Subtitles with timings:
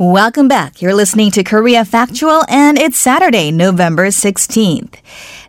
[0.00, 0.80] Welcome back.
[0.80, 4.94] You're listening to Korea Factual, and it's Saturday, November 16th.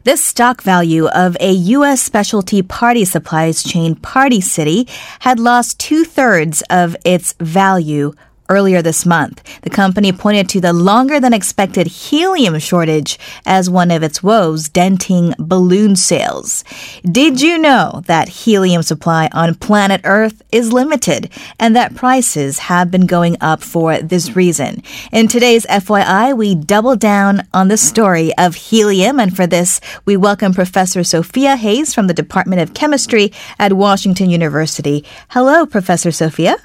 [0.06, 2.02] The stock value of a U.S.
[2.02, 4.88] specialty party supplies chain Party City
[5.20, 8.14] had lost two thirds of its value
[8.50, 9.42] earlier this month.
[9.62, 14.68] The company pointed to the longer than expected helium shortage as one of its woes,
[14.68, 16.64] denting balloon sales.
[17.04, 22.92] Did you know that helium supply on planet Earth is limited and that prices have
[22.92, 24.84] been going up for this reason?
[25.12, 30.18] In today's FYI, we double down on the story of helium, and for this, we
[30.18, 35.06] welcome Professor Sophia Hayes from the Department of Chemistry at Washington University.
[35.30, 36.58] Hello, Professor Sophia.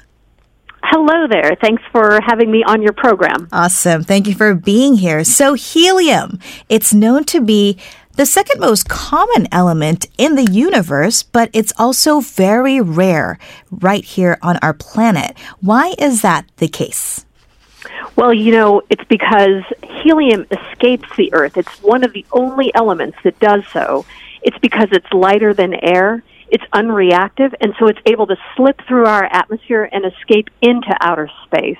[0.87, 1.55] Hello there.
[1.59, 3.47] Thanks for having me on your program.
[3.51, 4.03] Awesome.
[4.03, 5.23] Thank you for being here.
[5.23, 6.37] So, helium,
[6.69, 7.79] it's known to be
[8.17, 13.39] the second most common element in the universe, but it's also very rare
[13.71, 15.35] right here on our planet.
[15.59, 17.25] Why is that the case?
[18.15, 19.63] Well, you know, it's because
[20.03, 21.57] helium escapes the Earth.
[21.57, 24.05] It's one of the only elements that does so.
[24.43, 29.05] It's because it's lighter than air it's unreactive, and so it's able to slip through
[29.05, 31.77] our atmosphere and escape into outer space.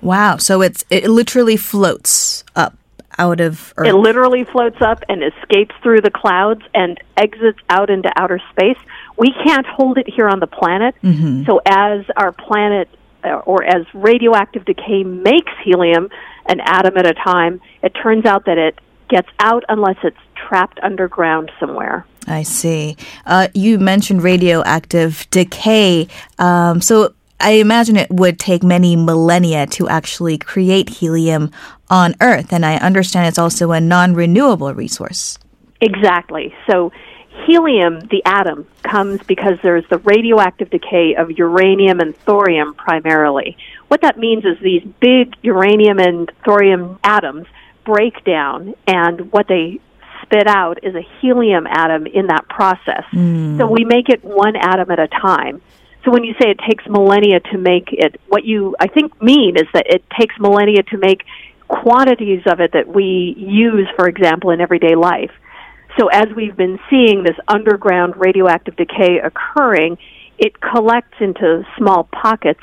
[0.00, 0.36] Wow!
[0.36, 2.76] So it's it literally floats up
[3.18, 3.88] out of Earth.
[3.88, 8.78] It literally floats up and escapes through the clouds and exits out into outer space.
[9.16, 10.94] We can't hold it here on the planet.
[11.02, 11.44] Mm-hmm.
[11.44, 12.88] So as our planet
[13.24, 16.08] uh, or as radioactive decay makes helium
[16.46, 20.78] an atom at a time, it turns out that it gets out unless it's trapped
[20.82, 22.06] underground somewhere.
[22.30, 22.96] I see.
[23.26, 26.08] Uh, you mentioned radioactive decay.
[26.38, 31.50] Um, so I imagine it would take many millennia to actually create helium
[31.88, 32.52] on Earth.
[32.52, 35.38] And I understand it's also a non renewable resource.
[35.80, 36.54] Exactly.
[36.68, 36.92] So
[37.46, 43.56] helium, the atom, comes because there's the radioactive decay of uranium and thorium primarily.
[43.88, 47.46] What that means is these big uranium and thorium atoms
[47.84, 49.80] break down, and what they
[50.22, 53.04] spit out is a helium atom in that process.
[53.12, 53.58] Mm.
[53.58, 55.60] So we make it one atom at a time.
[56.04, 59.56] So when you say it takes millennia to make it, what you I think mean
[59.56, 61.24] is that it takes millennia to make
[61.68, 65.32] quantities of it that we use, for example, in everyday life.
[65.98, 69.98] So as we've been seeing this underground radioactive decay occurring,
[70.38, 72.62] it collects into small pockets.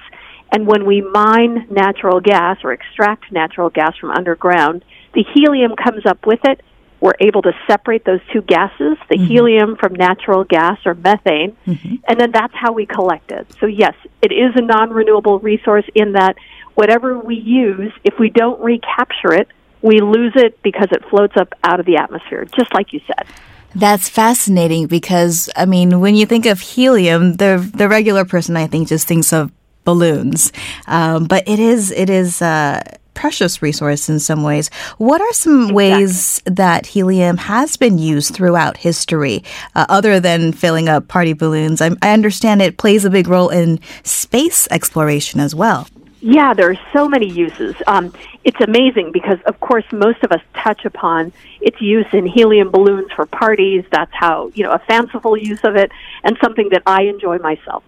[0.52, 6.06] And when we mine natural gas or extract natural gas from underground, the helium comes
[6.06, 6.62] up with it.
[7.02, 9.26] We're able to separate those two gases, the mm-hmm.
[9.26, 11.96] helium from natural gas or methane, mm-hmm.
[12.08, 13.48] and then that's how we collect it.
[13.60, 16.36] So, yes, it is a non renewable resource in that
[16.76, 19.48] whatever we use, if we don't recapture it,
[19.82, 23.28] we lose it because it floats up out of the atmosphere, just like you said.
[23.76, 28.68] That's fascinating because I mean, when you think of helium, the the regular person I
[28.68, 29.52] think just thinks of
[29.86, 30.52] balloons,
[30.88, 32.42] um, but it is it is.
[32.42, 32.82] Uh,
[33.16, 34.70] precious resource in some ways.
[34.98, 35.74] What are some exactly.
[35.74, 41.82] ways that helium has been used throughout history, uh, other than filling up party balloons?
[41.82, 45.88] I, I understand it plays a big role in space exploration as well.
[46.22, 47.76] Yeah, there are so many uses.
[47.86, 48.12] Um,
[48.44, 51.32] it's amazing because, of course, most of us touch upon
[51.62, 53.86] its use in helium balloons for parties.
[53.92, 55.92] That's how, you know, a fanciful use of it
[56.24, 57.84] and something that I enjoy myself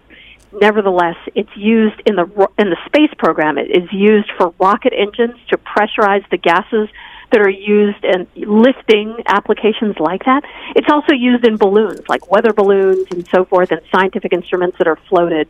[0.52, 3.58] nevertheless, it's used in the in the space program.
[3.58, 6.88] It is used for rocket engines to pressurize the gases
[7.30, 10.44] that are used in lifting applications like that.
[10.74, 14.88] It's also used in balloons, like weather balloons and so forth, and scientific instruments that
[14.88, 15.48] are floated.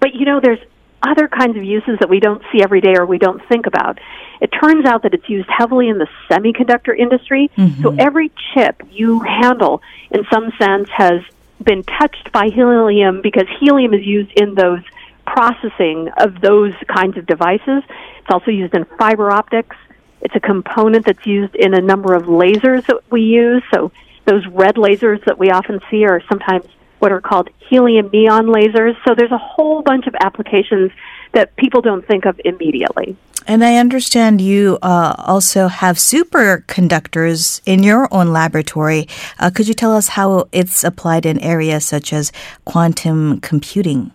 [0.00, 0.60] But you know, there's
[1.02, 3.98] other kinds of uses that we don't see every day or we don't think about.
[4.40, 7.50] It turns out that it's used heavily in the semiconductor industry.
[7.56, 7.82] Mm-hmm.
[7.82, 11.20] So every chip you handle, in some sense, has
[11.64, 14.80] been touched by helium because helium is used in those
[15.26, 17.82] processing of those kinds of devices.
[18.18, 19.76] It's also used in fiber optics.
[20.22, 23.62] It's a component that's used in a number of lasers that we use.
[23.72, 23.92] So
[24.26, 26.66] those red lasers that we often see are sometimes
[26.98, 28.96] what are called helium neon lasers.
[29.06, 30.90] So there's a whole bunch of applications
[31.32, 33.16] that people don't think of immediately.
[33.50, 39.08] And I understand you uh, also have superconductors in your own laboratory.
[39.40, 42.30] Uh, could you tell us how it's applied in areas such as
[42.64, 44.12] quantum computing?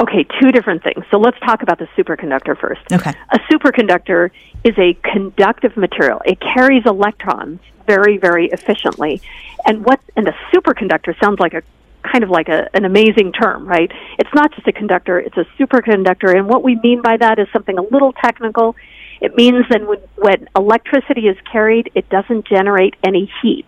[0.00, 1.04] Okay, two different things.
[1.12, 2.80] So let's talk about the superconductor first.
[2.90, 3.12] Okay.
[3.30, 4.30] A superconductor
[4.64, 6.20] is a conductive material.
[6.24, 9.22] It carries electrons very, very efficiently.
[9.64, 11.62] And what and a superconductor sounds like a
[12.10, 13.90] kind of like a, an amazing term, right?
[14.18, 16.36] It's not just a conductor, it's a superconductor.
[16.36, 18.76] And what we mean by that is something a little technical.
[19.20, 23.66] It means that when, when electricity is carried, it doesn't generate any heat.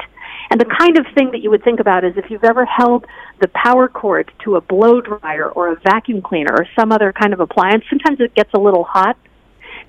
[0.50, 3.06] And the kind of thing that you would think about is if you've ever held
[3.40, 7.32] the power cord to a blow dryer or a vacuum cleaner or some other kind
[7.32, 9.16] of appliance, sometimes it gets a little hot.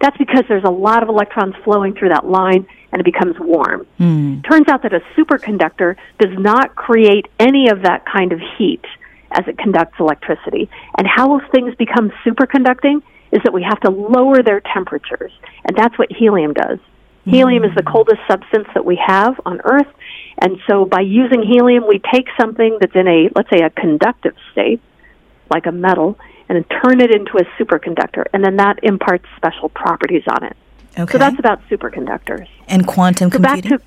[0.01, 3.86] That's because there's a lot of electrons flowing through that line and it becomes warm.
[4.00, 4.50] Mm.
[4.50, 8.84] Turns out that a superconductor does not create any of that kind of heat
[9.31, 10.69] as it conducts electricity.
[10.98, 13.01] And how will things become superconducting
[13.31, 15.31] is that we have to lower their temperatures.
[15.66, 16.80] And that's what helium does.
[17.28, 17.31] Mm.
[17.31, 19.88] Helium is the coldest substance that we have on Earth.
[20.42, 24.36] And so by using helium, we take something that's in a, let's say, a conductive
[24.51, 24.81] state,
[25.51, 26.18] like a metal,
[26.50, 28.25] and turn it into a superconductor.
[28.34, 30.57] And then that imparts special properties on it.
[30.98, 31.12] Okay.
[31.13, 32.48] So that's about superconductors.
[32.68, 33.78] And quantum so computing?
[33.78, 33.86] Back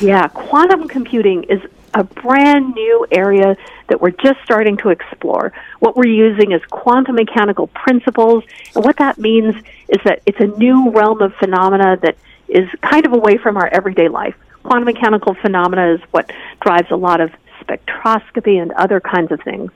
[0.00, 1.60] to, yeah, quantum computing is
[1.94, 3.56] a brand new area
[3.88, 5.52] that we're just starting to explore.
[5.78, 9.54] What we're using is quantum mechanical principles, and what that means
[9.88, 12.16] is that it's a new realm of phenomena that
[12.48, 14.34] is kind of away from our everyday life.
[14.62, 16.30] Quantum mechanical phenomena is what
[16.60, 17.30] drives a lot of
[17.60, 19.70] spectroscopy and other kinds of things.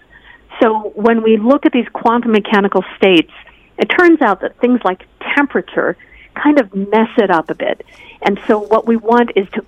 [0.60, 3.32] So when we look at these quantum mechanical states,
[3.78, 5.04] it turns out that things like
[5.34, 5.96] temperature
[6.34, 7.84] kind of mess it up a bit.
[8.22, 9.64] And so what we want is to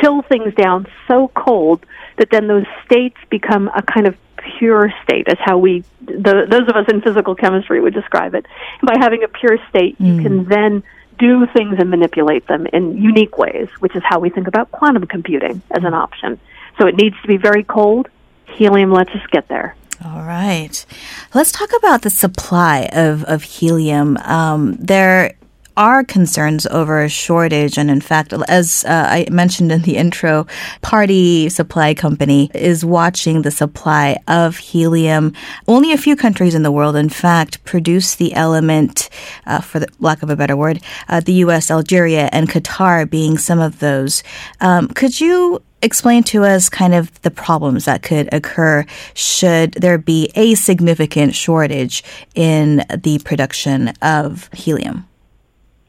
[0.00, 1.84] chill things down so cold
[2.16, 4.16] that then those states become a kind of
[4.58, 8.44] pure state, as how we, the, those of us in physical chemistry would describe it.
[8.80, 10.16] And by having a pure state, mm.
[10.16, 10.82] you can then
[11.18, 15.06] do things and manipulate them in unique ways, which is how we think about quantum
[15.06, 16.40] computing as an option.
[16.78, 18.08] So it needs to be very cold.
[18.46, 19.76] Helium lets us get there.
[20.04, 20.84] All right.
[21.32, 24.16] Let's talk about the supply of, of helium.
[24.18, 25.34] Um, there
[25.76, 27.78] are concerns over a shortage.
[27.78, 30.46] And in fact, as uh, I mentioned in the intro,
[30.80, 35.34] Party Supply Company is watching the supply of helium.
[35.68, 39.08] Only a few countries in the world, in fact, produce the element,
[39.46, 43.38] uh, for the lack of a better word, uh, the U.S., Algeria, and Qatar being
[43.38, 44.22] some of those.
[44.60, 49.98] Um, could you explain to us kind of the problems that could occur should there
[49.98, 52.02] be a significant shortage
[52.34, 55.08] in the production of helium?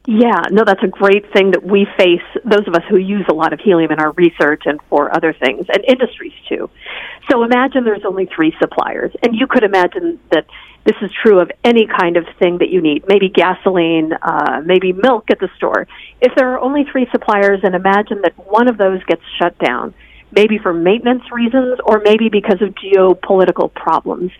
[0.06, 3.32] Yeah, no, that's a great thing that we face, those of us who use a
[3.32, 6.68] lot of helium in our research and for other things, and industries too.
[7.30, 10.46] So imagine there's only three suppliers, and you could imagine that
[10.84, 14.92] this is true of any kind of thing that you need, maybe gasoline, uh, maybe
[14.92, 15.86] milk at the store.
[16.20, 19.94] If there are only three suppliers, and imagine that one of those gets shut down,
[20.30, 24.32] maybe for maintenance reasons or maybe because of geopolitical problems.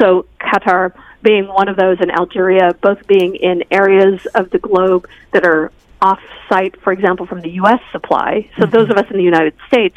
[0.00, 5.06] So Qatar being one of those, and Algeria both being in areas of the globe
[5.32, 5.70] that are
[6.00, 7.80] off site, for example, from the U.S.
[7.92, 8.50] supply.
[8.56, 8.76] So mm-hmm.
[8.76, 9.94] those of us in the United States,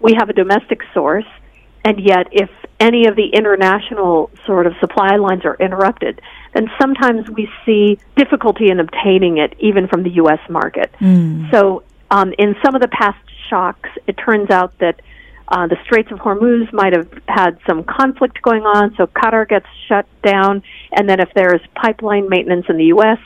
[0.00, 1.26] we have a domestic source,
[1.84, 2.50] and yet if
[2.84, 6.20] any of the international sort of supply lines are interrupted,
[6.52, 10.40] then sometimes we see difficulty in obtaining it even from the U.S.
[10.50, 10.92] market.
[11.00, 11.50] Mm.
[11.50, 15.00] So um, in some of the past shocks, it turns out that
[15.48, 19.66] uh, the Straits of Hormuz might have had some conflict going on, so Qatar gets
[19.88, 20.62] shut down.
[20.92, 23.18] And then if there's pipeline maintenance in the U.S.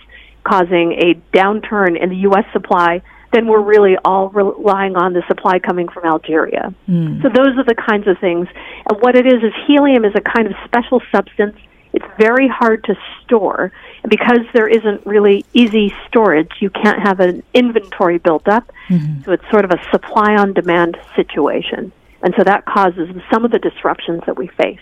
[0.44, 2.44] causing a downturn in the U.S.
[2.52, 3.02] supply,
[3.32, 6.74] then we're really all relying on the supply coming from Algeria.
[6.88, 7.22] Mm.
[7.22, 8.48] So those are the kinds of things.
[8.88, 11.56] And what it is is helium is a kind of special substance.
[11.92, 12.94] It's very hard to
[13.24, 13.72] store.
[14.02, 18.70] And because there isn't really easy storage, you can't have an inventory built up.
[18.88, 19.24] Mm-hmm.
[19.24, 21.92] So it's sort of a supply on demand situation.
[22.22, 24.80] And so that causes some of the disruptions that we face.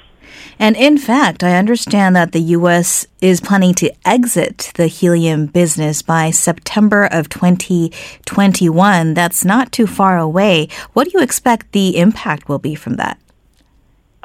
[0.59, 3.07] And in fact, I understand that the U.S.
[3.21, 9.15] is planning to exit the helium business by September of 2021.
[9.15, 10.69] That's not too far away.
[10.93, 13.19] What do you expect the impact will be from that?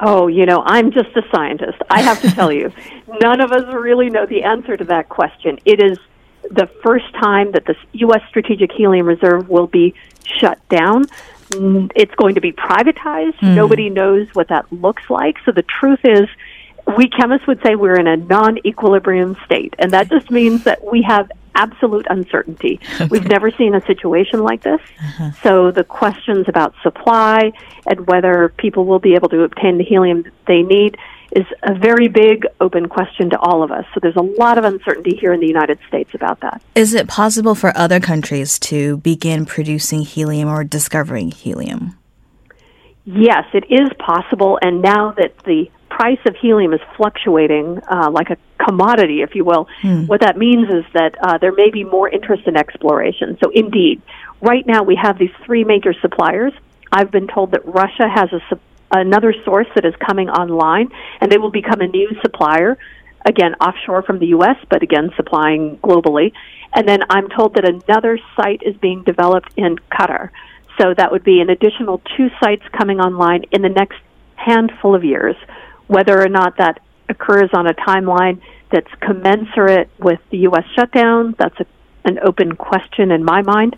[0.00, 1.78] Oh, you know, I'm just a scientist.
[1.88, 2.72] I have to tell you,
[3.20, 5.58] none of us really know the answer to that question.
[5.64, 5.98] It is
[6.50, 8.20] the first time that the U.S.
[8.28, 9.94] Strategic Helium Reserve will be
[10.24, 11.06] shut down
[11.94, 13.38] it's going to be privatized.
[13.38, 13.54] Mm.
[13.54, 15.36] Nobody knows what that looks like.
[15.44, 16.28] So the truth is,
[16.96, 19.74] we chemists would say we're in a non equilibrium state.
[19.78, 22.80] And that just means that we have absolute uncertainty.
[22.94, 23.06] Okay.
[23.10, 24.80] We've never seen a situation like this.
[24.98, 25.30] Uh-huh.
[25.42, 27.52] So the questions about supply
[27.86, 30.96] and whether people will be able to obtain the helium they need
[31.34, 33.84] is a very big open question to all of us.
[33.94, 36.62] So there's a lot of uncertainty here in the United States about that.
[36.74, 41.98] Is it possible for other countries to begin producing helium or discovering helium?
[43.04, 44.58] Yes, it is possible.
[44.62, 49.44] And now that the price of helium is fluctuating uh, like a commodity, if you
[49.44, 50.06] will, hmm.
[50.06, 53.38] what that means is that uh, there may be more interest in exploration.
[53.42, 54.02] So, indeed,
[54.40, 56.52] right now we have these three major suppliers.
[56.92, 58.40] I've been told that Russia has a
[58.92, 60.88] another source that is coming online,
[61.20, 62.76] and they will become a new supplier,
[63.24, 66.32] again, offshore from the U.S., but again, supplying globally.
[66.74, 70.30] And then I'm told that another site is being developed in Qatar.
[70.80, 73.98] So that would be an additional two sites coming online in the next
[74.36, 75.36] handful of years.
[75.86, 80.64] Whether or not that occurs on a timeline that's commensurate with the U.S.
[80.74, 81.66] shutdown, that's a
[82.04, 83.76] an open question in my mind.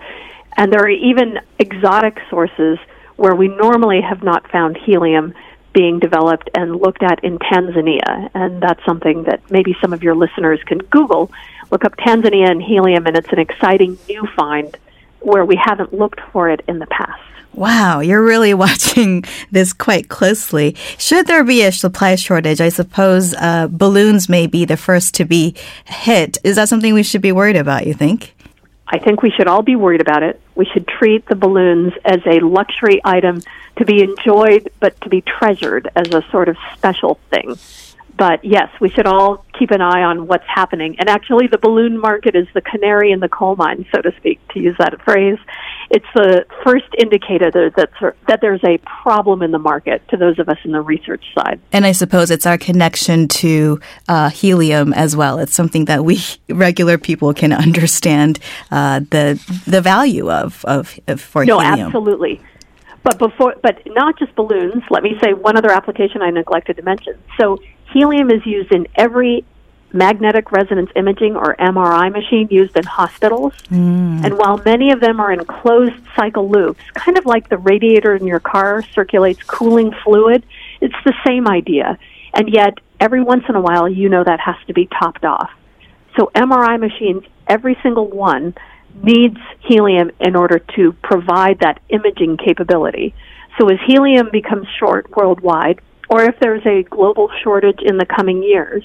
[0.57, 2.79] And there are even exotic sources
[3.17, 5.35] where we normally have not found helium
[5.73, 8.31] being developed and looked at in Tanzania.
[8.35, 11.31] And that's something that maybe some of your listeners can Google.
[11.71, 14.77] Look up Tanzania and helium, and it's an exciting new find
[15.21, 17.21] where we haven't looked for it in the past.
[17.55, 20.77] Wow, you're really watching this quite closely.
[20.99, 25.25] Should there be a supply shortage, I suppose uh, balloons may be the first to
[25.25, 25.55] be
[25.85, 26.39] hit.
[26.45, 28.35] Is that something we should be worried about, you think?
[28.87, 30.41] I think we should all be worried about it.
[30.55, 33.41] We should treat the balloons as a luxury item
[33.77, 37.57] to be enjoyed, but to be treasured as a sort of special thing.
[38.17, 40.97] But yes, we should all keep an eye on what's happening.
[40.99, 44.41] And actually, the balloon market is the canary in the coal mine, so to speak,
[44.49, 45.39] to use that phrase.
[45.91, 50.49] It's the first indicator that, that there's a problem in the market to those of
[50.49, 51.61] us in the research side.
[51.73, 55.39] And I suppose it's our connection to uh, helium as well.
[55.39, 58.39] It's something that we regular people can understand
[58.71, 61.79] uh, the the value of, of, of for no, helium.
[61.79, 62.41] No, absolutely.
[63.03, 64.83] But before, but not just balloons.
[64.89, 67.19] Let me say one other application I neglected to mention.
[67.39, 67.59] So
[67.95, 69.45] helium is used in every
[69.93, 73.53] magnetic resonance imaging or MRI machine used in hospitals.
[73.71, 74.25] Mm.
[74.25, 78.15] And while many of them are in closed cycle loops, kind of like the radiator
[78.17, 80.45] in your car circulates cooling fluid,
[80.81, 81.97] it's the same idea.
[82.35, 85.51] And yet, every once in a while, you know that has to be topped off.
[86.17, 88.55] So, MRI machines, every single one,
[89.03, 93.15] needs helium in order to provide that imaging capability.
[93.59, 98.43] So as helium becomes short worldwide, or if there's a global shortage in the coming
[98.43, 98.85] years,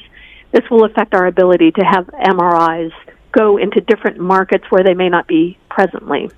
[0.51, 2.91] this will affect our ability to have MRIs
[3.31, 6.29] go into different markets where they may not be presently.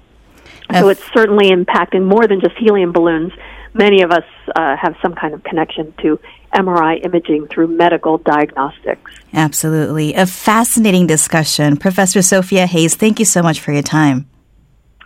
[0.79, 3.33] So it's certainly impacting more than just helium balloons.
[3.73, 4.23] Many of us
[4.55, 6.17] uh, have some kind of connection to
[6.53, 9.11] MRI imaging through medical diagnostics.
[9.33, 10.13] Absolutely.
[10.13, 11.77] A fascinating discussion.
[11.77, 14.30] Professor Sophia Hayes, thank you so much for your time.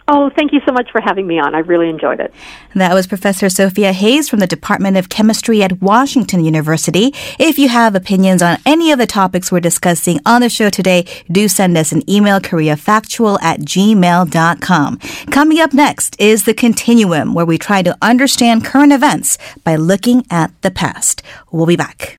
[0.08, 1.56] Oh, thank you so much for having me on.
[1.56, 2.32] I really enjoyed it.
[2.76, 7.12] That was Professor Sophia Hayes from the Department of Chemistry at Washington University.
[7.40, 11.08] If you have opinions on any of the topics we're discussing on the show today,
[11.32, 14.98] do send us an email, koreafactual at gmail.com.
[15.32, 20.24] Coming up next is The Continuum, where we try to understand current events by looking
[20.30, 21.24] at the past.
[21.52, 22.14] We'll be back.